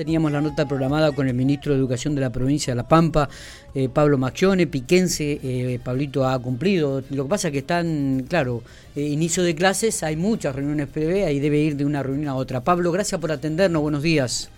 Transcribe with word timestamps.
teníamos 0.00 0.32
la 0.32 0.40
nota 0.40 0.66
programada 0.66 1.12
con 1.12 1.28
el 1.28 1.34
ministro 1.34 1.74
de 1.74 1.78
Educación 1.78 2.14
de 2.14 2.22
la 2.22 2.30
provincia 2.30 2.72
de 2.72 2.76
La 2.76 2.88
Pampa, 2.88 3.28
eh, 3.74 3.90
Pablo 3.90 4.16
Macchione, 4.16 4.66
Piquense, 4.66 5.38
eh, 5.42 5.78
Pablito 5.84 6.26
ha 6.26 6.38
cumplido. 6.38 7.02
Lo 7.10 7.24
que 7.24 7.28
pasa 7.28 7.48
es 7.48 7.52
que 7.52 7.58
están, 7.58 8.24
claro, 8.26 8.62
eh, 8.96 9.02
inicio 9.02 9.42
de 9.42 9.54
clases, 9.54 10.02
hay 10.02 10.16
muchas 10.16 10.56
reuniones 10.56 10.88
prevé, 10.88 11.26
ahí 11.26 11.38
debe 11.38 11.58
ir 11.58 11.76
de 11.76 11.84
una 11.84 12.02
reunión 12.02 12.28
a 12.28 12.34
otra. 12.34 12.62
Pablo, 12.62 12.90
gracias 12.92 13.20
por 13.20 13.30
atendernos, 13.30 13.82
buenos 13.82 14.02
días. 14.02 14.50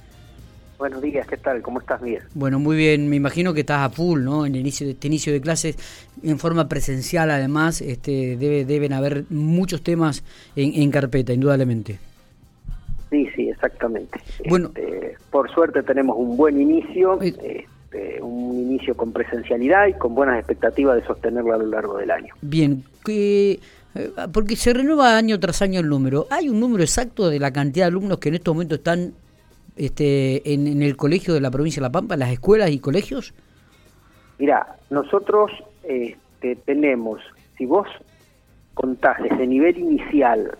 Buenos 0.79 1.03
días, 1.03 1.27
¿qué 1.27 1.37
tal? 1.37 1.61
¿Cómo 1.61 1.81
estás, 1.81 2.01
bien? 2.01 2.23
Bueno, 2.35 2.61
muy 2.61 2.77
bien, 2.77 3.09
me 3.09 3.17
imagino 3.17 3.53
que 3.53 3.61
estás 3.61 3.81
a 3.81 3.91
full, 3.91 4.23
¿no? 4.23 4.47
En 4.47 4.55
el 4.55 4.61
inicio 4.61 4.87
de 4.87 4.93
este 4.93 5.09
inicio 5.09 5.33
de 5.33 5.41
clases, 5.41 5.77
en 6.23 6.39
forma 6.39 6.69
presencial 6.69 7.33
además, 7.33 7.81
este, 7.81 8.37
debe, 8.37 8.65
deben 8.65 8.93
haber 8.93 9.25
muchos 9.29 9.83
temas 9.83 10.23
en, 10.55 10.89
carpeta, 10.93 11.33
indudablemente. 11.33 11.99
Exactamente. 13.63 14.21
Bueno, 14.49 14.73
este, 14.75 15.17
por 15.31 15.51
suerte 15.53 15.83
tenemos 15.83 16.17
un 16.19 16.37
buen 16.37 16.61
inicio, 16.61 17.21
este, 17.21 17.67
un 18.21 18.59
inicio 18.59 18.97
con 18.97 19.13
presencialidad 19.13 19.87
y 19.87 19.93
con 19.95 20.15
buenas 20.15 20.39
expectativas 20.39 20.97
de 20.97 21.05
sostenerlo 21.07 21.55
a 21.55 21.59
lo 21.59 21.67
largo 21.67 21.97
del 21.97 22.11
año. 22.11 22.35
Bien, 22.41 22.83
que 23.05 23.61
eh, 23.95 24.11
porque 24.33 24.57
se 24.57 24.73
renueva 24.73 25.17
año 25.17 25.39
tras 25.39 25.63
año 25.63 25.79
el 25.79 25.89
número. 25.89 26.27
¿Hay 26.31 26.49
un 26.49 26.59
número 26.59 26.83
exacto 26.83 27.29
de 27.29 27.39
la 27.39 27.53
cantidad 27.53 27.87
de 27.87 27.89
alumnos 27.89 28.19
que 28.19 28.31
en 28.31 28.35
estos 28.35 28.53
momentos 28.53 28.79
están 28.79 29.13
este, 29.77 30.53
en, 30.53 30.83
el 30.83 30.97
colegio 30.97 31.33
de 31.33 31.41
la 31.41 31.51
provincia 31.51 31.81
de 31.81 31.89
La 31.89 31.93
Pampa, 31.93 32.15
en 32.15 32.21
las 32.21 32.33
escuelas 32.33 32.71
y 32.71 32.81
colegios? 32.81 33.33
Mira, 34.39 34.77
nosotros 34.91 35.53
este, 35.85 36.57
tenemos, 36.57 37.21
si 37.57 37.67
vos 37.67 37.87
contás 38.75 39.23
desde 39.23 39.47
nivel 39.47 39.79
inicial, 39.79 40.57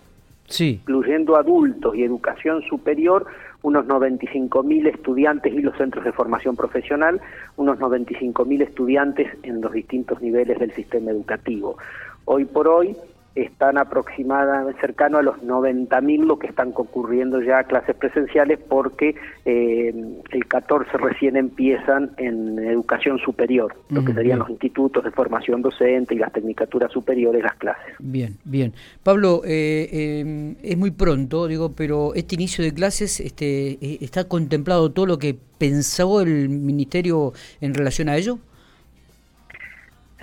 incluyendo 0.59 1.35
adultos 1.35 1.95
y 1.95 2.03
educación 2.03 2.61
superior, 2.63 3.25
unos 3.61 3.85
95.000 3.85 4.87
estudiantes 4.87 5.53
y 5.53 5.61
los 5.61 5.75
centros 5.77 6.03
de 6.03 6.11
formación 6.11 6.55
profesional, 6.55 7.21
unos 7.55 7.79
95.000 7.79 8.61
estudiantes 8.61 9.27
en 9.43 9.61
los 9.61 9.71
distintos 9.71 10.21
niveles 10.21 10.59
del 10.59 10.71
sistema 10.73 11.11
educativo. 11.11 11.77
Hoy 12.25 12.45
por 12.45 12.67
hoy, 12.67 12.95
están 13.35 13.77
aproximadamente 13.77 14.79
cercano 14.79 15.17
a 15.17 15.23
los 15.23 15.37
90.000 15.37 16.25
lo 16.25 16.37
que 16.37 16.47
están 16.47 16.71
concurriendo 16.71 17.41
ya 17.41 17.59
a 17.59 17.63
clases 17.63 17.95
presenciales 17.95 18.59
porque 18.59 19.15
eh, 19.45 19.93
el 20.31 20.47
14 20.47 20.97
recién 20.97 21.35
empiezan 21.35 22.11
en 22.17 22.59
educación 22.59 23.17
superior, 23.19 23.75
lo 23.89 24.05
que 24.05 24.13
serían 24.13 24.39
los 24.39 24.49
institutos 24.49 25.03
de 25.03 25.11
formación 25.11 25.61
docente 25.61 26.13
y 26.13 26.19
las 26.19 26.31
tecnicaturas 26.31 26.91
superiores, 26.91 27.41
las 27.41 27.55
clases. 27.55 27.95
Bien, 27.99 28.37
bien. 28.43 28.73
Pablo, 29.01 29.41
eh, 29.45 29.89
eh, 29.91 30.55
es 30.61 30.77
muy 30.77 30.91
pronto, 30.91 31.47
digo, 31.47 31.73
pero 31.75 32.13
este 32.13 32.35
inicio 32.35 32.63
de 32.63 32.73
clases 32.73 33.19
este, 33.19 34.03
está 34.03 34.27
contemplado 34.27 34.91
todo 34.91 35.07
lo 35.07 35.17
que 35.17 35.35
pensó 35.57 36.21
el 36.21 36.49
ministerio 36.49 37.33
en 37.61 37.73
relación 37.73 38.09
a 38.09 38.17
ello. 38.17 38.37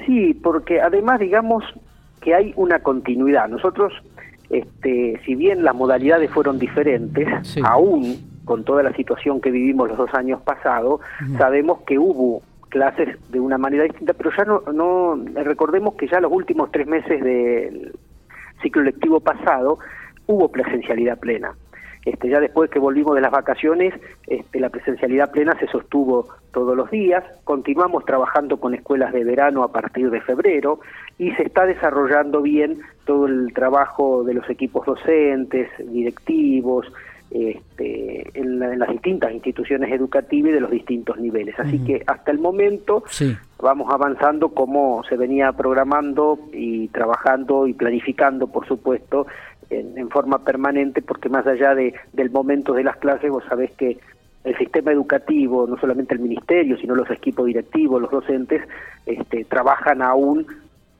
Sí, 0.06 0.34
porque 0.34 0.80
además, 0.80 1.20
digamos, 1.20 1.64
que 2.20 2.34
hay 2.34 2.52
una 2.56 2.80
continuidad. 2.80 3.48
Nosotros, 3.48 3.92
este, 4.50 5.20
si 5.24 5.34
bien 5.34 5.64
las 5.64 5.74
modalidades 5.74 6.30
fueron 6.30 6.58
diferentes, 6.58 7.26
aún 7.64 8.16
con 8.44 8.64
toda 8.64 8.82
la 8.82 8.92
situación 8.94 9.40
que 9.40 9.50
vivimos 9.50 9.88
los 9.88 9.98
dos 9.98 10.14
años 10.14 10.40
pasados, 10.42 11.00
sabemos 11.38 11.80
que 11.86 11.98
hubo 11.98 12.42
clases 12.68 13.18
de 13.30 13.40
una 13.40 13.58
manera 13.58 13.84
distinta, 13.84 14.14
pero 14.14 14.30
ya 14.36 14.44
no, 14.44 14.60
no 14.72 15.22
recordemos 15.42 15.94
que 15.94 16.08
ya 16.08 16.20
los 16.20 16.32
últimos 16.32 16.70
tres 16.70 16.86
meses 16.86 17.22
del 17.22 17.92
ciclo 18.62 18.82
lectivo 18.82 19.20
pasado 19.20 19.78
hubo 20.26 20.48
presencialidad 20.48 21.18
plena. 21.18 21.54
Este, 22.04 22.30
ya 22.30 22.40
después 22.40 22.70
que 22.70 22.78
volvimos 22.78 23.14
de 23.14 23.20
las 23.20 23.30
vacaciones, 23.30 23.92
este, 24.26 24.58
la 24.58 24.70
presencialidad 24.70 25.30
plena 25.30 25.58
se 25.58 25.66
sostuvo 25.66 26.28
todos 26.52 26.76
los 26.76 26.90
días, 26.90 27.22
continuamos 27.44 28.04
trabajando 28.04 28.58
con 28.58 28.74
escuelas 28.74 29.12
de 29.12 29.22
verano 29.22 29.62
a 29.62 29.70
partir 29.70 30.10
de 30.10 30.20
febrero 30.22 30.80
y 31.18 31.30
se 31.32 31.42
está 31.42 31.66
desarrollando 31.66 32.40
bien 32.40 32.80
todo 33.04 33.26
el 33.26 33.52
trabajo 33.52 34.24
de 34.24 34.34
los 34.34 34.48
equipos 34.48 34.86
docentes, 34.86 35.68
directivos, 35.78 36.90
este, 37.30 38.28
en, 38.38 38.58
las 38.58 38.88
distintas 38.88 39.32
instituciones 39.32 39.92
educativas 39.92 40.50
y 40.50 40.54
de 40.54 40.60
los 40.60 40.70
distintos 40.70 41.16
niveles. 41.18 41.54
Así 41.60 41.78
que 41.84 42.02
hasta 42.06 42.32
el 42.32 42.40
momento 42.40 43.04
vamos 43.60 43.92
avanzando 43.92 44.48
como 44.48 45.04
se 45.04 45.16
venía 45.16 45.52
programando 45.52 46.38
y 46.52 46.88
trabajando 46.88 47.68
y 47.68 47.74
planificando, 47.74 48.48
por 48.48 48.66
supuesto, 48.66 49.26
en, 49.70 50.08
forma 50.10 50.44
permanente, 50.44 51.02
porque 51.02 51.28
más 51.28 51.46
allá 51.46 51.74
de, 51.74 51.94
del 52.12 52.30
momento 52.30 52.72
de 52.74 52.84
las 52.84 52.96
clases, 52.96 53.30
vos 53.30 53.44
sabés 53.48 53.70
que 53.72 53.98
el 54.44 54.56
sistema 54.58 54.92
educativo, 54.92 55.66
no 55.66 55.78
solamente 55.78 56.14
el 56.14 56.20
ministerio, 56.20 56.76
sino 56.78 56.94
los 56.94 57.10
equipos 57.10 57.46
directivos, 57.46 58.00
los 58.00 58.10
docentes, 58.10 58.62
este, 59.06 59.44
trabajan 59.44 60.02
aún 60.02 60.46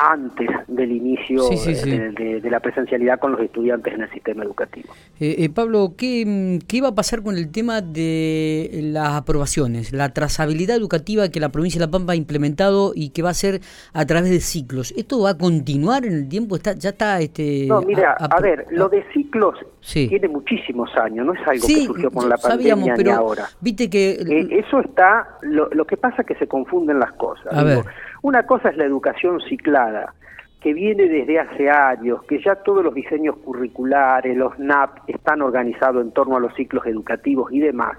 antes 0.01 0.49
del 0.67 0.93
inicio 0.93 1.51
De, 1.51 2.41
la 2.51 2.61
presencialidad 2.61 3.21
con 3.21 3.33
los 3.33 3.41
estudiantes 3.43 3.93
en 3.93 4.01
el 4.01 4.11
sistema 4.11 4.43
educativo. 4.45 4.89
Eh, 5.21 5.37
eh, 5.39 5.51
Pablo, 5.51 5.93
¿qué, 5.97 6.59
¿qué 6.67 6.81
va 6.81 6.89
a 6.89 6.95
pasar 6.95 7.23
con 7.23 7.37
el 7.37 7.53
tema 7.53 7.83
de 7.83 8.81
las 8.83 9.13
aprobaciones, 9.13 9.93
la 9.93 10.09
trazabilidad 10.15 10.77
educativa 10.77 11.29
que 11.29 11.39
la 11.39 11.51
provincia 11.51 11.79
de 11.79 11.87
La 11.87 11.91
Pampa 11.91 12.15
ha 12.15 12.17
implementado 12.17 12.93
y 12.95 13.11
que 13.11 13.23
va 13.23 13.31
a 13.31 13.35
ser 13.35 13.61
a 13.93 14.07
través 14.07 14.31
de 14.31 14.41
ciclos? 14.41 14.93
¿Esto 14.97 15.21
va 15.21 15.31
a 15.31 15.39
continuar 15.39 16.07
en 16.07 16.15
el 16.15 16.29
tiempo? 16.29 16.57
¿Está, 16.57 16.73
¿Ya 16.75 16.91
está...? 16.91 17.21
Este, 17.21 17.67
no, 17.69 17.83
mira, 17.83 18.13
a, 18.13 18.41
ver, 18.41 18.67
lo 18.71 18.89
de 18.89 19.05
ciclos 19.13 19.55
tiene 19.93 20.29
muchísimos 20.29 20.91
años, 20.97 21.27
no 21.27 21.35
es 21.35 21.47
algo 21.47 21.67
que 21.67 21.85
surgió 21.85 22.11
con 22.11 22.29
la 22.29 22.39
pandemia 22.39 22.97
ni 22.97 23.11
ahora. 23.11 23.45
Viste 23.61 23.91
que... 23.91 24.13
Eh, 24.13 24.65
eso 24.65 24.81
está... 24.81 25.29
Lo, 25.43 25.69
lo, 25.71 25.85
que 25.85 25.99
pasa 25.99 26.23
es 26.23 26.29
que 26.29 26.35
se 26.37 26.47
confunden 26.47 26.99
las 26.99 27.13
cosas. 27.13 27.53
A 27.53 27.63
ver 27.63 27.85
una 28.23 28.45
cosa 28.45 28.71
es 28.71 28.77
la 28.77 28.85
educación 28.85 29.41
ciclada, 29.49 30.15
que 30.61 30.75
viene 30.75 31.09
desde 31.09 31.41
hace 31.41 31.71
años, 31.71 32.23
que 32.25 32.41
ya 32.43 32.55
todos 32.57 32.85
los 32.85 32.95
diseños 32.95 33.37
curriculares, 33.39 34.37
los 34.37 34.59
NAP, 34.59 35.09
están 35.09 35.41
organizados 35.41 36.05
en 36.05 36.13
torno 36.13 36.37
a 36.37 36.41
los 36.41 36.55
ciclos 36.55 36.85
educativos 36.87 37.51
y 37.51 37.61
demás. 37.61 37.97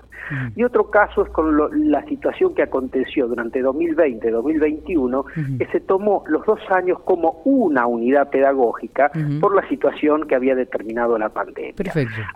Y 0.55 0.63
otro 0.63 0.89
caso 0.89 1.23
es 1.23 1.29
con 1.31 1.57
la 1.91 2.05
situación 2.05 2.53
que 2.53 2.61
aconteció 2.61 3.27
durante 3.27 3.61
2020-2021, 3.63 5.57
que 5.57 5.65
se 5.67 5.79
tomó 5.81 6.23
los 6.27 6.45
dos 6.45 6.59
años 6.69 6.99
como 7.03 7.41
una 7.43 7.87
unidad 7.87 8.29
pedagógica 8.29 9.11
por 9.41 9.55
la 9.55 9.67
situación 9.67 10.27
que 10.27 10.35
había 10.35 10.55
determinado 10.55 11.17
la 11.17 11.29
pandemia. 11.29 11.73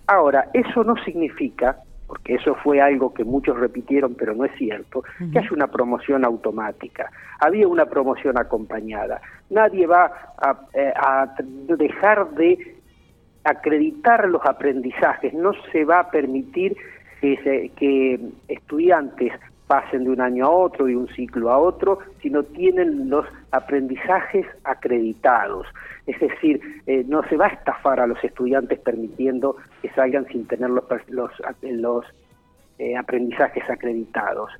Ahora, 0.08 0.50
eso 0.54 0.84
no 0.84 0.96
significa 1.06 1.78
porque 2.08 2.36
eso 2.36 2.56
fue 2.64 2.82
algo 2.82 3.14
que 3.14 3.24
muchos 3.24 3.58
repitieron, 3.58 4.16
pero 4.16 4.36
no 4.36 4.46
es 4.46 4.52
cierto, 4.58 5.04
que 5.32 5.40
haya 5.40 5.50
una 5.52 5.68
promoción 5.68 6.24
automática. 6.24 7.12
Había 7.40 7.68
una 7.68 7.86
promoción 7.86 8.38
acompañada. 8.38 9.22
Nadie 9.50 9.88
va 9.88 10.12
a, 10.38 10.60
eh, 10.74 10.94
dejar 11.78 12.30
de 12.32 12.76
acreditar 13.44 14.28
los 14.28 14.46
aprendizajes, 14.46 15.34
no 15.34 15.54
se 15.72 15.86
va 15.86 16.00
a 16.00 16.12
permitir 16.12 16.76
que, 17.22 17.72
que 17.76 18.20
estudiantes 18.48 19.34
pasen 19.68 20.04
de 20.04 20.12
un 20.12 20.22
año 20.22 20.46
a 20.46 20.50
otro, 20.50 20.86
de 20.86 20.96
un 20.96 21.08
ciclo 21.10 21.52
a 21.52 21.58
otro, 21.58 22.00
sino 22.22 22.44
tienen 22.44 23.10
los 23.10 23.26
aprendizajes 23.52 24.46
acreditados. 24.64 25.68
Es 26.06 26.20
decir, 26.20 26.62
eh, 26.86 27.04
no 27.08 27.24
se 27.30 27.38
va 27.38 27.48
a 27.48 27.50
estafar 27.50 28.00
a 28.00 28.08
los 28.08 28.24
estudiantes 28.24 28.80
permitiendo 28.80 29.58
que 29.82 29.90
salgan 29.90 30.28
sin 30.28 30.46
tener 30.46 30.70
los, 30.70 30.84
los, 31.08 31.32
los 31.62 32.06
eh, 32.78 32.96
aprendizajes 32.96 33.68
acreditados. 33.70 34.52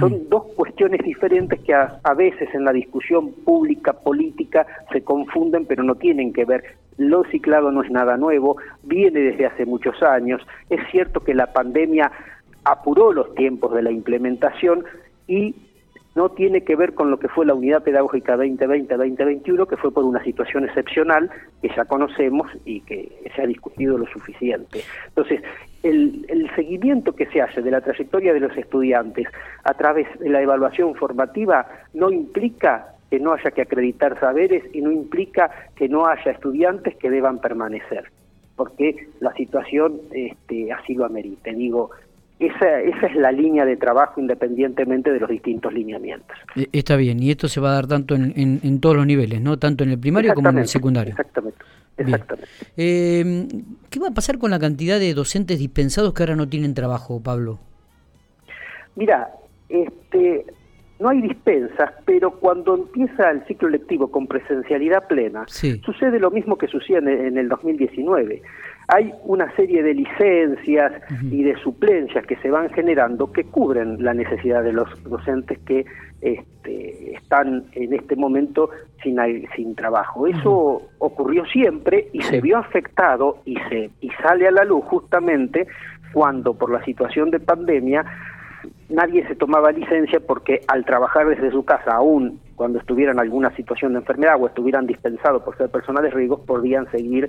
Son 0.00 0.28
dos 0.28 0.42
cuestiones 0.56 1.00
diferentes 1.04 1.60
que 1.60 1.72
a, 1.72 2.14
veces 2.16 2.52
en 2.52 2.64
la 2.64 2.72
discusión 2.72 3.32
pública, 3.44 3.92
política, 3.92 4.66
se 4.90 5.02
confunden, 5.02 5.64
pero 5.64 5.84
no 5.84 5.94
tienen 5.94 6.32
que 6.32 6.44
ver. 6.44 6.64
Lo 6.96 7.22
ciclado 7.30 7.70
no 7.70 7.82
es 7.84 7.90
nada 7.92 8.16
nuevo, 8.16 8.56
viene 8.82 9.20
desde 9.20 9.46
hace 9.46 9.64
muchos 9.64 10.02
años. 10.02 10.44
Es 10.70 10.80
cierto 10.90 11.20
que 11.20 11.34
la 11.34 11.52
pandemia 11.52 12.10
apuró 12.66 13.12
los 13.12 13.34
tiempos 13.34 13.72
de 13.74 13.82
la 13.82 13.92
implementación 13.92 14.84
y 15.28 15.54
no 16.16 16.30
tiene 16.30 16.62
que 16.62 16.74
ver 16.74 16.94
con 16.94 17.10
lo 17.10 17.18
que 17.18 17.28
fue 17.28 17.46
la 17.46 17.54
unidad 17.54 17.82
pedagógica 17.82 18.36
2020-2021, 18.36 19.68
que 19.68 19.76
fue 19.76 19.92
por 19.92 20.04
una 20.04 20.24
situación 20.24 20.64
excepcional 20.64 21.30
que 21.60 21.68
ya 21.68 21.84
conocemos 21.84 22.50
y 22.64 22.80
que 22.80 23.30
se 23.36 23.42
ha 23.42 23.46
discutido 23.46 23.98
lo 23.98 24.06
suficiente. 24.06 24.80
Entonces, 25.08 25.42
el, 25.82 26.50
seguimiento 26.56 27.14
que 27.14 27.26
se 27.26 27.42
hace 27.42 27.60
de 27.60 27.70
la 27.70 27.82
trayectoria 27.82 28.32
de 28.32 28.40
los 28.40 28.56
estudiantes 28.56 29.28
a 29.62 29.74
través 29.74 30.06
de 30.18 30.30
la 30.30 30.40
evaluación 30.40 30.94
formativa 30.94 31.68
no 31.92 32.10
implica 32.10 32.94
que 33.10 33.20
no 33.20 33.34
haya 33.34 33.50
que 33.50 33.62
acreditar 33.62 34.18
saberes 34.18 34.64
y 34.72 34.80
no 34.80 34.90
implica 34.90 35.50
que 35.76 35.86
no 35.86 36.06
haya 36.06 36.32
estudiantes 36.32 36.96
que 36.96 37.10
deban 37.10 37.40
permanecer, 37.40 38.10
porque 38.56 39.08
la 39.20 39.34
situación 39.34 40.00
este, 40.12 40.72
así 40.72 40.94
lo 40.94 41.04
amerite. 41.04 41.52
Digo, 41.52 41.90
esa, 42.38 42.80
esa 42.80 43.06
es 43.06 43.16
la 43.16 43.32
línea 43.32 43.64
de 43.64 43.76
trabajo 43.76 44.20
independientemente 44.20 45.12
de 45.12 45.20
los 45.20 45.30
distintos 45.30 45.72
lineamientos. 45.72 46.36
E, 46.54 46.68
está 46.72 46.96
bien, 46.96 47.22
y 47.22 47.30
esto 47.30 47.48
se 47.48 47.60
va 47.60 47.70
a 47.70 47.74
dar 47.74 47.86
tanto 47.86 48.14
en, 48.14 48.32
en, 48.62 48.80
todos 48.80 48.96
los 48.96 49.06
niveles, 49.06 49.40
¿no? 49.40 49.58
Tanto 49.58 49.84
en 49.84 49.90
el 49.90 49.98
primario 49.98 50.34
como 50.34 50.50
en 50.50 50.58
el 50.58 50.68
secundario. 50.68 51.12
Exactamente. 51.12 51.58
exactamente. 51.96 52.48
Eh, 52.76 53.48
¿Qué 53.88 54.00
va 54.00 54.08
a 54.08 54.14
pasar 54.14 54.38
con 54.38 54.50
la 54.50 54.58
cantidad 54.58 54.98
de 54.98 55.14
docentes 55.14 55.58
dispensados 55.58 56.12
que 56.12 56.22
ahora 56.22 56.36
no 56.36 56.48
tienen 56.48 56.74
trabajo, 56.74 57.22
Pablo? 57.22 57.58
Mira, 58.96 59.30
este, 59.68 60.44
no 60.98 61.10
hay 61.10 61.20
dispensas, 61.20 61.92
pero 62.04 62.32
cuando 62.32 62.74
empieza 62.74 63.30
el 63.30 63.44
ciclo 63.46 63.68
lectivo 63.68 64.10
con 64.10 64.26
presencialidad 64.26 65.06
plena, 65.06 65.46
sucede 65.46 66.18
lo 66.18 66.30
mismo 66.30 66.56
que 66.56 66.68
sucede 66.68 67.28
en 67.28 67.36
el 67.38 67.48
2019. 67.48 68.42
Hay 68.88 69.12
una 69.24 69.54
serie 69.56 69.82
de 69.82 69.94
licencias 69.94 70.92
y 71.22 71.42
de 71.42 71.56
suplencias 71.56 72.24
que 72.24 72.36
se 72.36 72.50
van 72.50 72.70
generando 72.70 73.32
que 73.32 73.44
cubren 73.44 74.02
la 74.02 74.14
necesidad 74.14 74.62
de 74.62 74.72
los 74.72 74.88
docentes 75.04 75.58
que 75.66 75.84
este, 76.20 77.14
están 77.14 77.64
en 77.72 77.94
este 77.94 78.14
momento 78.14 78.70
sin, 79.02 79.18
sin 79.56 79.74
trabajo. 79.74 80.28
Eso 80.28 80.82
ocurrió 80.98 81.44
siempre 81.46 82.08
y 82.12 82.22
se 82.22 82.40
vio 82.40 82.58
afectado 82.58 83.38
y, 83.44 83.56
se, 83.68 83.90
y 84.00 84.10
sale 84.22 84.46
a 84.46 84.52
la 84.52 84.64
luz 84.64 84.84
justamente 84.84 85.66
cuando 86.12 86.54
por 86.54 86.70
la 86.70 86.84
situación 86.84 87.30
de 87.30 87.40
pandemia 87.40 88.04
nadie 88.88 89.26
se 89.26 89.34
tomaba 89.34 89.72
licencia 89.72 90.20
porque 90.20 90.60
al 90.68 90.84
trabajar 90.84 91.28
desde 91.28 91.50
su 91.50 91.64
casa, 91.64 91.94
aún 91.94 92.40
cuando 92.56 92.78
estuvieran 92.78 93.16
en 93.16 93.20
alguna 93.20 93.54
situación 93.54 93.92
de 93.92 94.00
enfermedad 94.00 94.36
o 94.40 94.46
estuvieran 94.48 94.86
dispensados 94.86 95.42
por 95.42 95.56
ser 95.56 95.70
personas 95.70 96.02
de 96.02 96.10
riesgo, 96.10 96.42
podían 96.44 96.90
seguir 96.90 97.28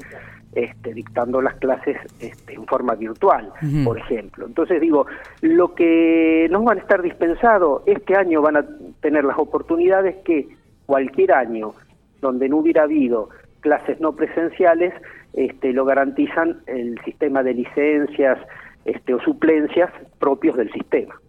este, 0.53 0.93
dictando 0.93 1.41
las 1.41 1.55
clases 1.55 1.97
este, 2.19 2.53
en 2.53 2.65
forma 2.65 2.95
virtual, 2.95 3.51
por 3.83 3.99
ejemplo. 3.99 4.47
Entonces 4.47 4.81
digo, 4.81 5.05
lo 5.41 5.75
que 5.75 6.47
no 6.49 6.63
van 6.63 6.79
a 6.79 6.81
estar 6.81 7.01
dispensados, 7.01 7.83
este 7.85 8.15
año 8.15 8.41
van 8.41 8.57
a 8.57 8.65
tener 9.01 9.25
las 9.25 9.37
oportunidades 9.37 10.15
que 10.23 10.47
cualquier 10.85 11.33
año 11.33 11.73
donde 12.21 12.49
no 12.49 12.57
hubiera 12.57 12.83
habido 12.83 13.29
clases 13.59 13.99
no 13.99 14.13
presenciales, 14.13 14.93
este, 15.33 15.73
lo 15.73 15.85
garantizan 15.85 16.61
el 16.65 16.99
sistema 17.03 17.43
de 17.43 17.53
licencias 17.53 18.39
este, 18.85 19.13
o 19.13 19.19
suplencias 19.21 19.91
propios 20.19 20.55
del 20.55 20.71
sistema. 20.71 21.19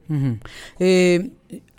Eh, 0.79 1.29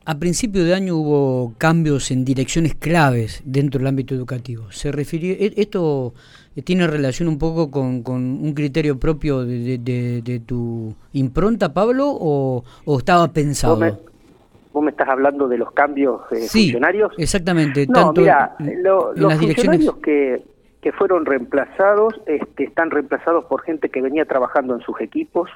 a 0.10 0.18
principio 0.18 0.66
de 0.66 0.74
año 0.74 0.96
hubo 0.96 1.54
cambios 1.60 2.10
en 2.10 2.26
direcciones 2.26 2.74
claves 2.74 3.44
dentro 3.46 3.78
del 3.78 3.86
ámbito 3.86 4.16
educativo. 4.16 4.72
¿Se 4.72 4.92
refirió, 4.92 5.34
e, 5.34 5.54
¿Esto 5.56 6.16
tiene 6.64 6.88
relación 6.88 7.30
un 7.30 7.38
poco 7.38 7.70
con, 7.70 8.04
un 8.10 8.54
criterio 8.56 9.00
propio 9.00 9.46
de, 9.46 10.42
tu 10.48 10.96
impronta, 11.14 11.76
Pablo, 11.76 12.08
o, 12.10 12.64
estaba 12.98 13.28
pensado? 13.28 13.76
¿Vos 14.74 14.84
me, 14.84 14.90
estás 14.90 15.10
hablando 15.10 15.48
de 15.48 15.60
los 15.60 15.72
cambios 15.74 16.22
eh, 16.32 16.38
sí, 16.38 16.64
funcionarios? 16.64 17.14
Exactamente. 17.20 17.86
No, 17.86 18.12
mira, 18.12 18.56
los 19.16 19.36
funcionarios 19.36 19.96
que, 19.98 20.44
que 20.82 20.92
fueron 20.92 21.28
reemplazados 21.28 22.20
este, 22.26 22.64
están 22.64 22.90
reemplazados 22.90 23.46
por 23.46 23.62
gente 23.62 23.90
que 23.90 24.02
venía 24.02 24.26
trabajando 24.26 24.74
en 24.74 24.82
sus 24.82 25.00
equipos 25.02 25.52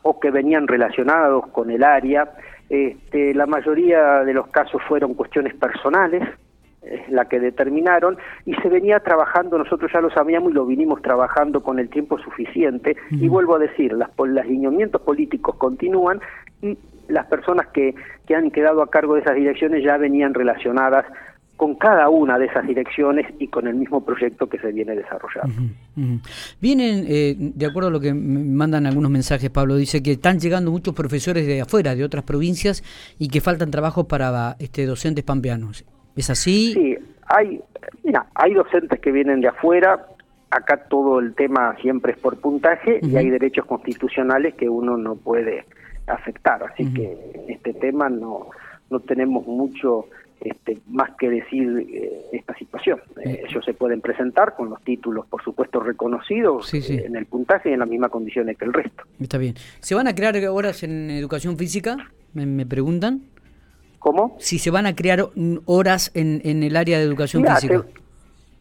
o 0.00 0.20
que 0.20 0.30
venían 0.30 0.68
relacionados 0.68 1.48
con 1.48 1.70
el 1.70 1.84
área. 1.84 2.32
Este, 2.68 3.34
la 3.34 3.46
mayoría 3.46 4.24
de 4.24 4.34
los 4.34 4.48
casos 4.48 4.82
fueron 4.86 5.14
cuestiones 5.14 5.54
personales, 5.54 6.22
la 7.08 7.26
que 7.26 7.40
determinaron, 7.40 8.16
y 8.46 8.54
se 8.54 8.68
venía 8.68 9.00
trabajando, 9.00 9.58
nosotros 9.58 9.90
ya 9.92 10.00
lo 10.00 10.10
sabíamos 10.10 10.52
y 10.52 10.54
lo 10.54 10.64
vinimos 10.64 11.02
trabajando 11.02 11.62
con 11.62 11.78
el 11.78 11.88
tiempo 11.88 12.18
suficiente, 12.18 12.96
y 13.10 13.28
vuelvo 13.28 13.56
a 13.56 13.58
decir, 13.58 13.92
las, 13.92 14.10
los 14.16 14.46
lineamientos 14.46 15.02
políticos 15.02 15.56
continúan 15.56 16.20
y 16.62 16.78
las 17.08 17.26
personas 17.26 17.68
que, 17.68 17.94
que 18.26 18.34
han 18.34 18.50
quedado 18.50 18.82
a 18.82 18.90
cargo 18.90 19.14
de 19.14 19.20
esas 19.20 19.34
direcciones 19.34 19.82
ya 19.82 19.96
venían 19.96 20.34
relacionadas 20.34 21.06
con 21.58 21.74
cada 21.74 22.08
una 22.08 22.38
de 22.38 22.46
esas 22.46 22.64
direcciones 22.68 23.26
y 23.40 23.48
con 23.48 23.66
el 23.66 23.74
mismo 23.74 24.04
proyecto 24.04 24.48
que 24.48 24.60
se 24.60 24.70
viene 24.70 24.94
desarrollando. 24.94 25.74
Vienen, 26.60 27.04
eh, 27.08 27.34
de 27.36 27.66
acuerdo 27.66 27.88
a 27.88 27.90
lo 27.90 27.98
que 27.98 28.14
me 28.14 28.44
mandan 28.44 28.86
algunos 28.86 29.10
mensajes, 29.10 29.50
Pablo, 29.50 29.74
dice 29.74 30.00
que 30.00 30.12
están 30.12 30.38
llegando 30.38 30.70
muchos 30.70 30.94
profesores 30.94 31.48
de 31.48 31.60
afuera, 31.60 31.96
de 31.96 32.04
otras 32.04 32.22
provincias, 32.22 32.84
y 33.18 33.26
que 33.26 33.40
faltan 33.40 33.72
trabajos 33.72 34.06
para 34.06 34.54
este, 34.60 34.86
docentes 34.86 35.24
pampeanos. 35.24 35.84
¿Es 36.14 36.30
así? 36.30 36.74
Sí, 36.74 36.96
hay, 37.26 37.60
mira, 38.04 38.26
hay 38.36 38.54
docentes 38.54 39.00
que 39.00 39.10
vienen 39.10 39.40
de 39.40 39.48
afuera, 39.48 40.06
acá 40.52 40.84
todo 40.88 41.18
el 41.18 41.34
tema 41.34 41.74
siempre 41.82 42.12
es 42.12 42.18
por 42.18 42.38
puntaje 42.38 43.00
y 43.02 43.16
hay 43.16 43.30
derechos 43.30 43.66
constitucionales 43.66 44.54
que 44.54 44.68
uno 44.68 44.96
no 44.96 45.16
puede 45.16 45.64
afectar, 46.06 46.62
así 46.62 46.94
que 46.94 47.18
en 47.34 47.50
este 47.50 47.74
tema 47.74 48.08
no, 48.08 48.50
no 48.90 49.00
tenemos 49.00 49.44
mucho 49.44 50.06
este, 50.40 50.78
más 50.88 51.10
que 51.18 51.28
decir 51.28 51.86
eh, 51.90 52.20
esta 52.32 52.54
situación. 52.54 53.00
Eh, 53.24 53.44
ellos 53.48 53.64
se 53.64 53.74
pueden 53.74 54.00
presentar 54.00 54.54
con 54.54 54.70
los 54.70 54.82
títulos, 54.82 55.26
por 55.26 55.42
supuesto, 55.42 55.80
reconocidos 55.80 56.72
eh, 56.74 57.04
en 57.06 57.16
el 57.16 57.26
puntaje 57.26 57.70
y 57.70 57.72
en 57.72 57.80
las 57.80 57.88
mismas 57.88 58.10
condiciones 58.10 58.56
que 58.56 58.64
el 58.64 58.72
resto. 58.72 59.04
Está 59.20 59.38
bien. 59.38 59.54
¿Se 59.80 59.94
van 59.94 60.06
a 60.06 60.14
crear 60.14 60.36
horas 60.48 60.82
en 60.82 61.10
educación 61.10 61.56
física? 61.56 61.96
Me, 62.34 62.66
preguntan. 62.66 63.22
¿Cómo? 63.98 64.36
Si 64.38 64.58
se 64.58 64.70
van 64.70 64.86
a 64.86 64.94
crear 64.94 65.26
horas 65.64 66.12
en, 66.14 66.40
en 66.44 66.62
el 66.62 66.76
área 66.76 66.98
de 66.98 67.04
educación 67.04 67.44
física. 67.44 67.84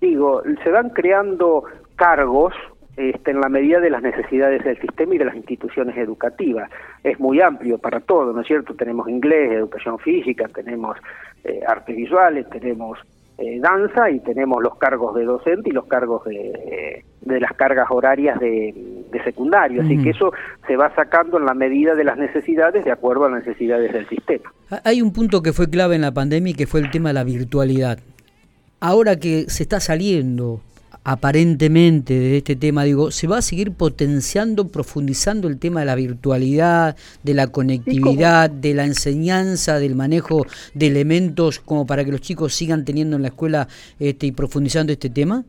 digo, 0.02 0.42
se 0.64 0.72
van 0.72 0.90
creando 0.90 1.64
cargos 1.96 2.54
este, 2.98 3.30
en 3.30 3.42
la 3.42 3.48
medida 3.48 3.80
de 3.80 3.92
las 3.92 4.02
necesidades 4.02 4.64
del 4.64 4.82
sistema 4.82 5.14
y 5.14 5.20
de 5.20 5.26
las 5.26 5.36
instituciones 5.36 5.96
educativas. 5.96 6.68
Es 7.04 7.20
muy 7.20 7.40
amplio 7.40 7.78
para 7.78 8.00
todo, 8.00 8.34
¿no 8.34 8.42
es 8.42 8.48
cierto? 8.48 8.74
Tenemos 8.74 9.08
inglés, 9.08 9.52
educación 9.52 10.00
física, 10.00 10.48
tenemos 10.48 10.98
eh, 11.48 11.62
artes 11.66 11.96
visuales, 11.96 12.50
tenemos 12.50 13.00
eh, 13.38 13.60
danza 13.60 14.10
y 14.10 14.20
tenemos 14.20 14.62
los 14.62 14.78
cargos 14.78 15.16
de 15.16 15.24
docente 15.24 15.70
y 15.70 15.74
los 15.74 15.86
cargos 15.86 16.26
de, 16.26 17.04
de 17.22 17.40
las 17.40 17.54
cargas 17.54 17.88
horarias 17.90 18.40
de, 18.40 18.74
secundario. 19.24 19.82
Así 19.82 20.02
que 20.02 20.12
eso 20.12 20.32
se 20.68 20.78
va 20.78 20.94
sacando 20.96 21.38
en 21.38 21.46
la 21.46 21.54
medida 21.54 21.96
de 21.96 22.04
las 22.04 22.18
necesidades 22.18 22.86
de 22.86 22.92
acuerdo 22.92 23.26
a 23.26 23.30
las 23.30 23.46
necesidades 23.46 23.92
del 23.92 24.08
sistema. 24.08 24.54
Hay 24.84 25.02
un 25.02 25.12
punto 25.12 25.42
que 25.42 25.54
fue 25.54 25.70
clave 25.70 25.96
en 25.96 26.02
la 26.02 26.14
pandemia 26.14 26.52
y 26.52 26.54
que 26.54 26.68
fue 26.68 26.80
el 26.80 26.92
tema 26.92 27.10
de 27.10 27.14
la 27.14 27.24
virtualidad. 27.24 28.00
Ahora 28.80 29.18
que 29.18 29.46
se 29.50 29.64
está 29.64 29.80
saliendo 29.80 30.62
aparentemente 31.08 32.14
de 32.14 32.38
este 32.40 32.58
tema, 32.58 32.84
digo, 32.84 33.12
¿se 33.12 33.28
va 33.28 33.38
a 33.38 33.42
seguir 33.42 33.72
potenciando, 33.72 34.68
profundizando 34.68 35.48
el 35.48 35.58
tema 35.58 35.80
de 35.80 35.86
la 35.86 35.96
virtualidad, 35.96 36.98
de 37.24 37.34
la 37.34 37.48
conectividad, 37.48 38.50
de 38.50 38.74
la 38.74 38.84
enseñanza, 38.84 39.80
del 39.80 39.96
manejo 39.96 40.46
de 40.74 40.88
elementos 40.88 41.62
como 41.62 41.88
para 41.88 42.04
que 42.04 42.12
los 42.12 42.20
chicos 42.20 42.54
sigan 42.54 42.84
teniendo 42.84 43.16
en 43.16 43.22
la 43.22 43.30
escuela 43.30 43.70
este, 44.00 44.28
y 44.28 44.34
profundizando 44.34 44.92
este 44.92 45.10
tema? 45.10 45.46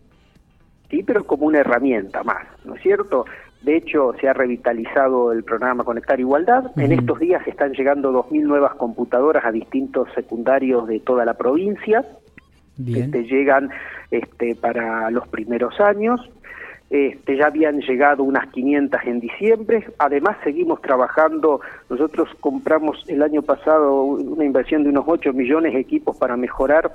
Sí, 0.90 1.02
pero 1.02 1.24
como 1.24 1.46
una 1.46 1.58
herramienta 1.58 2.22
más, 2.22 2.46
¿no 2.64 2.76
es 2.76 2.82
cierto? 2.82 3.24
De 3.62 3.76
hecho, 3.76 4.14
se 4.20 4.28
ha 4.28 4.34
revitalizado 4.34 5.32
el 5.32 5.42
programa 5.42 5.82
Conectar 5.82 6.20
Igualdad. 6.20 6.70
En 6.76 6.92
estos 6.92 7.18
días 7.18 7.44
están 7.48 7.72
llegando 7.72 8.12
2.000 8.12 8.44
nuevas 8.44 8.76
computadoras 8.76 9.44
a 9.44 9.50
distintos 9.50 10.06
secundarios 10.14 10.86
de 10.86 11.00
toda 11.00 11.24
la 11.24 11.34
provincia. 11.34 12.04
Este, 12.86 13.24
llegan 13.24 13.70
este, 14.10 14.54
para 14.54 15.10
los 15.10 15.26
primeros 15.28 15.80
años. 15.80 16.20
Este, 16.90 17.36
ya 17.36 17.48
habían 17.48 17.80
llegado 17.80 18.22
unas 18.22 18.48
500 18.48 19.00
en 19.04 19.20
diciembre. 19.20 19.84
Además, 19.98 20.36
seguimos 20.42 20.80
trabajando. 20.80 21.60
Nosotros 21.90 22.28
compramos 22.40 23.04
el 23.08 23.22
año 23.22 23.42
pasado 23.42 24.04
una 24.04 24.44
inversión 24.44 24.84
de 24.84 24.90
unos 24.90 25.04
8 25.06 25.32
millones 25.32 25.74
de 25.74 25.80
equipos 25.80 26.16
para 26.16 26.36
mejorar 26.36 26.92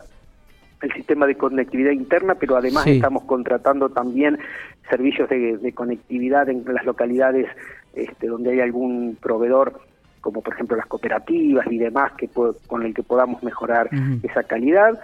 el 0.84 0.92
sistema 0.94 1.26
de 1.26 1.36
conectividad 1.36 1.92
interna, 1.92 2.36
pero 2.36 2.58
además 2.58 2.86
estamos 2.88 3.24
contratando 3.24 3.90
también 3.90 4.38
servicios 4.90 5.30
de, 5.30 5.72
conectividad 5.74 6.50
en 6.50 6.64
las 6.66 6.86
localidades 6.86 7.48
este, 7.94 8.28
donde 8.28 8.52
hay 8.52 8.60
algún 8.60 9.18
proveedor 9.20 9.80
como 10.20 10.42
por 10.42 10.54
ejemplo 10.54 10.78
las 10.78 10.86
cooperativas 10.86 11.68
y 11.70 11.78
demás 11.78 12.14
que 12.14 12.30
con 12.68 12.84
el 12.84 12.94
que 12.94 13.04
podamos 13.04 13.44
mejorar 13.44 13.90
esa 14.24 14.44
calidad 14.44 14.98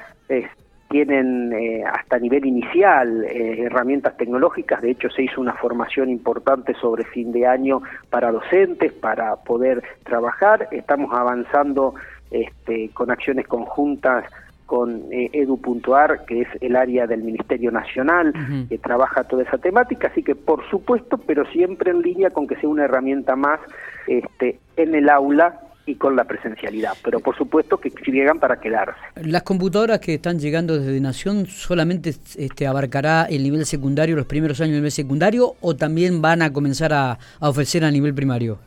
tienen 0.89 1.53
eh, 1.53 1.83
hasta 1.85 2.19
nivel 2.19 2.45
inicial 2.45 3.23
eh, 3.23 3.63
herramientas 3.63 4.17
tecnológicas, 4.17 4.81
de 4.81 4.91
hecho 4.91 5.09
se 5.09 5.23
hizo 5.23 5.39
una 5.39 5.53
formación 5.53 6.09
importante 6.09 6.73
sobre 6.73 7.05
fin 7.05 7.31
de 7.31 7.45
año 7.45 7.81
para 8.09 8.31
docentes, 8.31 8.91
para 8.93 9.35
poder 9.37 9.83
trabajar, 10.03 10.67
estamos 10.71 11.13
avanzando 11.13 11.93
este, 12.31 12.89
con 12.89 13.11
acciones 13.11 13.47
conjuntas 13.47 14.25
con 14.65 15.11
eh, 15.11 15.29
edu.ar, 15.33 16.25
que 16.25 16.41
es 16.41 16.47
el 16.61 16.75
área 16.75 17.07
del 17.07 17.23
Ministerio 17.23 17.71
Nacional 17.71 18.33
que 18.69 18.77
trabaja 18.77 19.23
toda 19.23 19.41
esa 19.41 19.57
temática, 19.57 20.09
así 20.09 20.21
que 20.21 20.35
por 20.35 20.63
supuesto, 20.69 21.17
pero 21.17 21.43
siempre 21.47 21.89
en 21.89 22.03
línea 22.03 22.29
con 22.29 22.45
que 22.45 22.55
sea 22.57 22.69
una 22.69 22.85
herramienta 22.85 23.35
más 23.35 23.59
este, 24.05 24.59
en 24.77 24.93
el 24.93 25.09
aula 25.09 25.59
y 25.89 25.95
con 25.95 26.15
la 26.15 26.23
presencialidad, 26.23 26.93
pero 27.03 27.19
por 27.19 27.35
supuesto 27.35 27.77
que 27.77 27.91
llegan 28.05 28.39
para 28.39 28.59
quedarse. 28.59 28.99
¿Las 29.23 29.41
computadoras 29.41 29.99
que 29.99 30.13
están 30.13 30.37
llegando 30.37 30.77
desde 30.77 30.99
Nación 31.01 31.47
solamente 31.47 32.11
este, 32.37 32.67
abarcará 32.67 33.25
el 33.25 33.41
nivel 33.41 33.65
secundario, 33.65 34.15
los 34.15 34.27
primeros 34.27 34.61
años 34.61 34.73
del 34.73 34.81
nivel 34.81 34.91
secundario, 34.91 35.55
o 35.61 35.75
también 35.75 36.21
van 36.21 36.43
a 36.43 36.53
comenzar 36.53 36.93
a, 36.93 37.17
ofrecer 37.39 37.83
a 37.83 37.89
nivel 37.89 38.13
primario? 38.13 38.59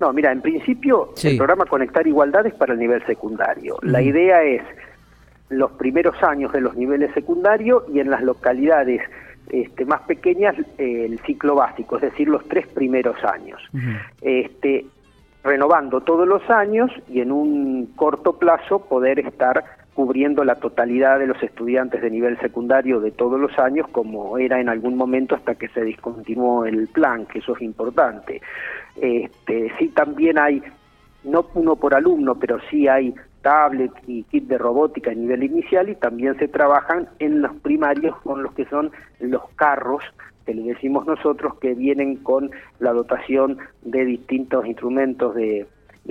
No, 0.00 0.12
mira, 0.14 0.32
en 0.32 0.40
principio 0.40 1.12
el 1.22 1.36
programa 1.36 1.66
Conectar 1.66 2.06
Igualdad 2.06 2.46
es 2.46 2.54
para 2.54 2.72
el 2.72 2.78
nivel 2.78 3.04
secundario. 3.06 3.76
La 3.82 4.00
idea 4.00 4.42
es 4.42 4.62
los 5.50 5.72
primeros 5.72 6.20
años 6.22 6.50
de 6.52 6.62
los 6.62 6.74
niveles 6.76 7.12
secundarios 7.12 7.84
y 7.92 8.00
en 8.00 8.10
las 8.10 8.22
localidades 8.22 9.02
este, 9.50 9.84
más 9.84 10.00
pequeñas 10.02 10.56
el 10.78 11.20
ciclo 11.26 11.56
básico, 11.56 11.96
es 11.96 12.02
decir, 12.02 12.26
los 12.26 12.48
tres 12.48 12.66
primeros 12.68 13.22
años. 13.22 13.60
este, 14.22 14.86
renovando 15.42 16.00
todos 16.00 16.26
los 16.26 16.48
años 16.50 16.90
y 17.08 17.20
en 17.20 17.32
un 17.32 17.86
corto 17.96 18.38
plazo 18.38 18.80
poder 18.80 19.18
estar 19.18 19.64
cubriendo 19.94 20.44
la 20.44 20.54
totalidad 20.54 21.18
de 21.18 21.26
los 21.26 21.42
estudiantes 21.42 22.00
de 22.00 22.10
nivel 22.10 22.38
secundario 22.40 23.00
de 23.00 23.10
todos 23.10 23.38
los 23.38 23.58
años, 23.58 23.86
como 23.92 24.38
era 24.38 24.60
en 24.60 24.68
algún 24.68 24.96
momento 24.96 25.34
hasta 25.34 25.54
que 25.54 25.68
se 25.68 25.82
discontinuó 25.82 26.64
el 26.64 26.88
plan, 26.88 27.26
que 27.26 27.40
eso 27.40 27.54
es 27.54 27.62
importante. 27.62 28.40
Este, 28.96 29.70
sí, 29.78 29.88
también 29.88 30.38
hay, 30.38 30.62
no 31.24 31.46
uno 31.54 31.76
por 31.76 31.94
alumno, 31.94 32.36
pero 32.36 32.58
sí 32.70 32.88
hay 32.88 33.14
tablet 33.42 33.92
y 34.06 34.22
kit 34.24 34.44
de 34.44 34.56
robótica 34.56 35.10
a 35.10 35.14
nivel 35.14 35.42
inicial 35.42 35.88
y 35.88 35.96
también 35.96 36.38
se 36.38 36.48
trabajan 36.48 37.08
en 37.18 37.42
los 37.42 37.54
primarios 37.56 38.16
con 38.22 38.42
los 38.42 38.54
que 38.54 38.64
son 38.66 38.92
los 39.20 39.42
carros 39.56 40.02
que 40.44 40.54
le 40.54 40.62
decimos 40.62 41.06
nosotros 41.06 41.54
que 41.60 41.74
vienen 41.74 42.16
con 42.16 42.50
la 42.78 42.92
dotación 42.92 43.58
de 43.82 44.04
distintos 44.04 44.66
instrumentos 44.66 45.34
de, 45.34 45.66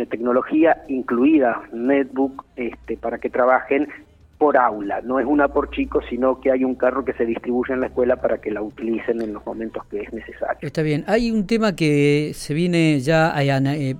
tecnología, 0.10 0.84
incluida 0.88 1.64
netbook, 1.74 2.46
este, 2.56 2.96
para 2.96 3.20
que 3.20 3.30
trabajen 3.30 3.90
por 4.42 4.58
aula, 4.58 5.02
no 5.02 5.20
es 5.20 5.26
una 5.28 5.50
por 5.50 5.70
chicos, 5.70 6.04
sino 6.10 6.42
que 6.42 6.50
hay 6.50 6.64
un 6.64 6.74
carro 6.74 7.06
que 7.06 7.14
se 7.14 7.28
distribuye 7.28 7.74
en 7.76 7.82
la 7.82 7.88
escuela 7.88 8.16
para 8.16 8.40
que 8.40 8.50
la 8.50 8.64
utilicen 8.64 9.22
en 9.22 9.34
los 9.34 9.46
momentos 9.46 9.86
que 9.86 10.02
es 10.02 10.12
necesario. 10.12 10.58
Está 10.62 10.82
bien, 10.82 11.04
hay 11.06 11.30
un 11.30 11.46
tema 11.46 11.76
que 11.76 12.32
se 12.34 12.56
viene 12.56 13.00
ya, 13.02 13.32
eh, 13.40 13.96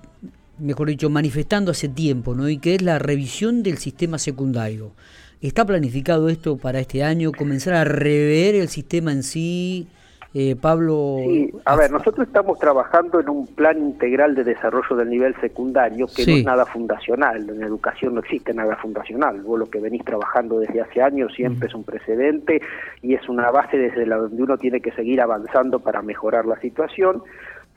mejor 0.58 0.88
dicho, 0.88 1.12
manifestando 1.12 1.70
hace 1.70 1.90
tiempo, 1.90 2.34
¿no? 2.34 2.50
Y 2.50 2.58
que 2.58 2.74
es 2.74 2.82
la 2.82 2.98
revisión 2.98 3.62
del 3.62 3.78
sistema 3.78 4.18
secundario. 4.18 4.94
¿Está 5.42 5.64
planificado 5.64 6.28
esto 6.30 6.58
para 6.58 6.80
este 6.80 7.04
año? 7.04 7.32
¿Comenzar 7.32 7.76
a 7.76 7.84
rever 7.84 8.56
el 8.56 8.68
sistema 8.68 9.12
en 9.12 9.22
sí? 9.22 9.88
Eh, 10.34 10.56
Pablo. 10.56 11.18
Sí, 11.20 11.52
a 11.66 11.76
ver, 11.76 11.92
nosotros 11.92 12.26
estamos 12.26 12.58
trabajando 12.58 13.20
en 13.20 13.30
un 13.30 13.48
plan 13.48 13.78
integral 13.78 14.34
de 14.34 14.46
desarrollo 14.46 14.96
del 14.96 15.10
nivel 15.10 15.36
secundario 15.42 16.08
que 16.08 16.26
no 16.26 16.38
es 16.38 16.46
nada 16.46 16.66
fundacional. 16.66 17.50
En 17.50 17.62
educación 17.62 18.14
no 18.16 18.22
existe 18.22 18.54
nada 18.54 18.78
fundacional. 18.78 19.42
Vos 19.42 19.60
lo 19.60 19.70
que 19.70 19.82
venís 19.82 20.06
trabajando 20.06 20.60
desde 20.60 20.80
hace 20.80 21.02
años 21.02 21.34
siempre 21.36 21.68
es 21.68 21.76
un 21.76 21.84
precedente 21.84 22.62
y 23.02 23.14
es 23.14 23.28
una 23.28 23.52
base 23.52 23.78
desde 23.78 24.06
la 24.06 24.16
donde 24.16 24.42
uno 24.42 24.58
tiene 24.58 24.80
que 24.80 24.94
seguir 24.94 25.20
avanzando 25.20 25.80
para 25.80 26.02
mejorar 26.02 26.46
la 26.46 26.58
situación. 26.62 27.22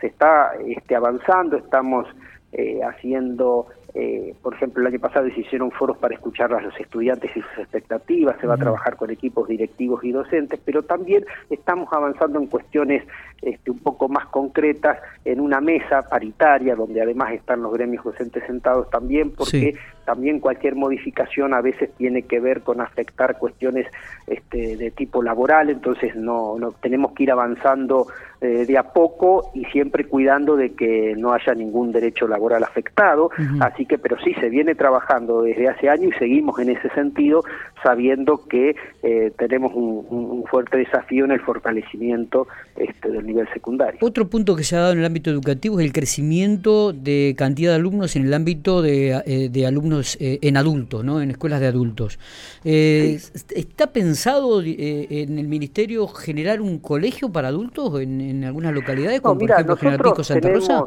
Se 0.01 0.07
está 0.07 0.53
este, 0.65 0.95
avanzando, 0.95 1.57
estamos 1.57 2.07
eh, 2.53 2.81
haciendo 2.85 3.67
eh, 3.95 4.35
por 4.43 4.55
ejemplo, 4.55 4.83
el 4.83 4.89
año 4.89 4.99
pasado 4.99 5.29
se 5.29 5.41
hicieron 5.41 5.71
foros 5.71 5.97
para 5.99 6.15
escuchar 6.15 6.53
a 6.53 6.61
los 6.61 6.79
estudiantes 6.81 7.31
y 7.37 7.41
sus 7.41 7.59
expectativas, 7.59 8.37
se 8.41 8.47
va 8.49 8.55
a 8.55 8.59
trabajar 8.59 8.97
con 8.97 9.11
equipos 9.11 9.47
directivos 9.47 10.03
y 10.03 10.11
docentes, 10.11 10.59
pero 10.65 10.83
también 10.83 11.25
estamos 11.49 11.89
avanzando 11.93 12.41
en 12.41 12.49
cuestiones 12.49 13.05
este, 13.41 13.71
un 13.71 13.79
poco 13.79 14.09
más 14.09 14.27
concretas 14.27 14.99
en 15.25 15.39
una 15.39 15.61
mesa 15.61 16.03
paritaria 16.03 16.75
donde 16.75 17.01
además 17.03 17.35
están 17.35 17.63
los 17.63 17.73
gremios 17.73 18.03
docentes 18.03 18.43
sentados 18.47 18.91
también, 18.91 19.31
porque 19.31 19.77
también 20.05 20.41
cualquier 20.41 20.75
modificación 20.75 21.55
a 21.55 21.61
veces 21.61 21.91
tiene 21.97 22.23
que 22.23 22.41
ver 22.41 22.63
con 22.63 22.81
afectar 22.81 23.39
cuestiones 23.39 23.87
este, 24.27 24.77
de 24.77 24.91
tipo 24.91 25.23
laboral, 25.23 25.71
entonces 25.71 26.15
no, 26.17 26.59
no 26.59 26.73
tenemos 26.73 27.13
que 27.13 27.25
ir 27.25 27.31
avanzando 27.31 28.07
eh, 28.45 28.67
de 28.67 28.77
a 28.77 28.83
poco 28.83 29.51
y 29.55 29.65
siempre 29.67 30.05
cuidando 30.05 30.57
de 30.57 30.75
que 30.75 31.15
no 31.17 31.33
haya 31.33 31.55
ningún 31.55 31.93
derecho 31.93 32.29
laboral 32.29 32.63
afectado, 32.63 33.31
así 33.61 33.87
que, 33.87 33.97
pero 33.97 34.19
sí, 34.23 34.35
se 34.35 34.51
viene 34.51 34.75
trabajando 34.75 35.43
desde 35.43 35.69
hace 35.69 35.89
años 35.89 36.13
y 36.15 36.19
seguimos 36.19 36.59
en 36.59 36.69
ese 36.69 36.91
sentido, 36.91 37.43
sabiendo 37.83 38.45
que 38.47 38.77
eh, 39.03 39.33
tenemos 39.39 39.73
un, 39.75 40.45
fuerte 40.51 40.77
desafío 40.77 41.25
en 41.25 41.31
el 41.31 41.41
fortalecimiento 41.41 42.47
este, 42.77 43.11
del 43.11 43.25
nivel 43.25 43.49
secundario. 43.55 43.99
Otro 44.03 44.29
punto 44.29 44.55
que 44.57 44.63
se 44.63 44.77
ha 44.77 44.81
dado 44.81 44.93
en 44.93 44.99
el 44.99 45.07
ámbito 45.07 45.31
educativo 45.31 45.81
es 45.81 45.87
el 45.87 45.93
crecimiento 45.93 46.93
de 46.93 47.35
cantidad 47.39 47.71
de 47.71 47.77
alumnos 47.77 48.15
en 48.15 48.27
el 48.27 48.35
ámbito 48.35 48.83
de, 48.83 49.23
eh, 49.27 49.67
alumnos 49.67 49.94
eh, 50.03 50.39
en 50.43 50.57
adultos, 50.57 51.05
¿no? 51.05 51.21
en 51.21 51.31
escuelas 51.31 51.61
de 51.61 51.67
adultos. 51.67 52.19
¿Está 52.65 53.89
pensado 53.93 54.63
en 54.63 55.39
el 55.39 55.49
Ministerio 55.49 56.07
generar 56.07 56.61
un 56.61 56.79
colegio 56.79 57.31
para 57.31 57.49
adultos 57.49 58.01
en, 58.01 58.45
algunas 58.45 58.73
localidades, 58.73 59.21
como 59.21 59.39
por 59.39 59.51
ejemplo 59.51 59.77
General 59.77 60.01
Pico 60.01 60.25
Santa 60.25 60.49
Rosa? 60.49 60.87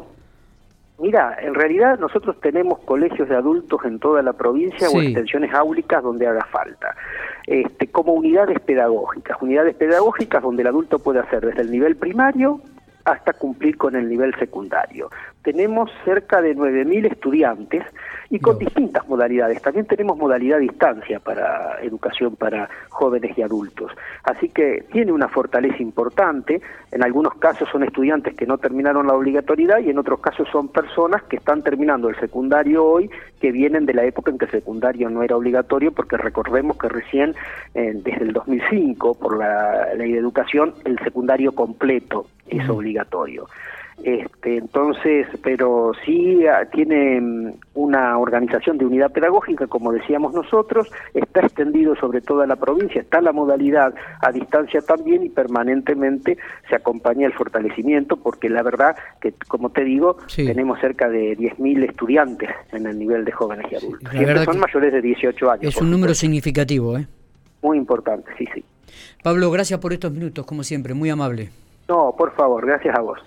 Mira, 1.00 1.36
en 1.40 1.54
realidad 1.54 1.98
nosotros 2.00 2.40
tenemos 2.40 2.80
colegios 2.80 3.28
de 3.28 3.36
adultos 3.36 3.80
en 3.84 4.00
toda 4.00 4.20
la 4.20 4.32
provincia 4.32 4.88
o 4.90 5.00
extensiones 5.00 5.54
áulicas 5.54 6.02
donde 6.02 6.26
haga 6.26 6.44
falta. 6.46 6.96
Este, 7.46 7.86
como 7.86 8.14
unidades 8.14 8.58
pedagógicas, 8.60 9.38
unidades 9.40 9.76
pedagógicas 9.76 10.42
donde 10.42 10.62
el 10.62 10.68
adulto 10.68 10.98
puede 10.98 11.20
hacer 11.20 11.46
desde 11.46 11.62
el 11.62 11.70
nivel 11.70 11.96
primario 11.96 12.60
hasta 13.04 13.32
cumplir 13.32 13.78
con 13.78 13.94
el 13.94 14.08
nivel 14.08 14.34
secundario. 14.40 15.08
Tenemos 15.48 15.90
cerca 16.04 16.42
de 16.42 16.54
9.000 16.54 17.10
estudiantes 17.10 17.82
y 18.28 18.38
con 18.38 18.58
distintas 18.58 19.08
modalidades. 19.08 19.62
También 19.62 19.86
tenemos 19.86 20.18
modalidad 20.18 20.58
distancia 20.58 21.20
para 21.20 21.80
educación 21.80 22.36
para 22.36 22.68
jóvenes 22.90 23.32
y 23.38 23.40
adultos. 23.40 23.90
Así 24.24 24.50
que 24.50 24.84
tiene 24.92 25.10
una 25.10 25.26
fortaleza 25.26 25.82
importante. 25.82 26.60
En 26.92 27.02
algunos 27.02 27.32
casos 27.36 27.66
son 27.72 27.82
estudiantes 27.82 28.34
que 28.34 28.44
no 28.44 28.58
terminaron 28.58 29.06
la 29.06 29.14
obligatoriedad 29.14 29.78
y 29.78 29.88
en 29.88 29.96
otros 29.96 30.20
casos 30.20 30.46
son 30.52 30.68
personas 30.68 31.22
que 31.22 31.36
están 31.36 31.62
terminando 31.62 32.10
el 32.10 32.20
secundario 32.20 32.84
hoy, 32.84 33.10
que 33.40 33.50
vienen 33.50 33.86
de 33.86 33.94
la 33.94 34.04
época 34.04 34.30
en 34.30 34.36
que 34.36 34.44
el 34.44 34.50
secundario 34.50 35.08
no 35.08 35.22
era 35.22 35.34
obligatorio, 35.34 35.92
porque 35.92 36.18
recordemos 36.18 36.76
que 36.76 36.90
recién 36.90 37.34
eh, 37.74 37.92
desde 37.94 38.24
el 38.24 38.34
2005, 38.34 39.14
por 39.14 39.38
la 39.38 39.94
ley 39.94 40.12
de 40.12 40.18
educación, 40.18 40.74
el 40.84 40.98
secundario 40.98 41.52
completo 41.52 42.26
es 42.46 42.68
obligatorio. 42.68 43.46
Este, 44.04 44.58
entonces, 44.58 45.26
pero 45.42 45.92
sí 46.04 46.46
ah, 46.46 46.64
tiene 46.72 47.20
mm, 47.20 47.52
una 47.74 48.16
organización 48.18 48.78
de 48.78 48.86
unidad 48.86 49.10
pedagógica, 49.10 49.66
como 49.66 49.92
decíamos 49.92 50.32
nosotros, 50.34 50.88
está 51.14 51.40
extendido 51.40 51.96
sobre 51.96 52.20
toda 52.20 52.46
la 52.46 52.56
provincia, 52.56 53.00
está 53.00 53.20
la 53.20 53.32
modalidad 53.32 53.92
a 54.20 54.30
distancia 54.30 54.80
también 54.82 55.24
y 55.24 55.28
permanentemente 55.28 56.38
se 56.68 56.76
acompaña 56.76 57.26
el 57.26 57.32
fortalecimiento, 57.32 58.16
porque 58.16 58.48
la 58.48 58.62
verdad 58.62 58.96
que, 59.20 59.32
como 59.48 59.70
te 59.70 59.82
digo, 59.84 60.18
tenemos 60.34 60.78
cerca 60.80 61.08
de 61.08 61.36
10.000 61.36 61.88
estudiantes 61.88 62.50
en 62.72 62.86
el 62.86 62.98
nivel 62.98 63.24
de 63.24 63.32
jóvenes 63.32 63.66
y 63.72 63.76
adultos. 63.76 64.10
Siempre 64.10 64.44
son 64.44 64.60
mayores 64.60 64.92
de 64.92 65.02
18 65.02 65.50
años. 65.50 65.64
Es 65.64 65.80
un 65.80 65.90
número 65.90 66.14
significativo, 66.14 66.96
¿eh? 66.96 67.06
Muy 67.62 67.76
importante, 67.76 68.30
sí, 68.38 68.46
sí. 68.54 68.64
Pablo, 69.22 69.50
gracias 69.50 69.80
por 69.80 69.92
estos 69.92 70.12
minutos, 70.12 70.46
como 70.46 70.62
siempre, 70.62 70.94
muy 70.94 71.10
amable. 71.10 71.50
No, 71.88 72.14
por 72.16 72.34
favor, 72.34 72.66
gracias 72.66 72.96
a 72.96 73.00
vos. 73.00 73.18